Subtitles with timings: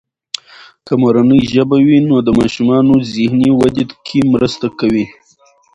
[0.85, 5.05] که مورنۍ ژبه وي، نو د ماشومانو ذهني ودې کې مرسته کوي.